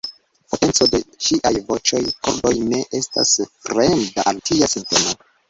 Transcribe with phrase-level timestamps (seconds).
[0.51, 3.35] Potenco de ŝiaj voĉaj kordoj ne estas
[3.69, 5.17] fremda al tia sinteno.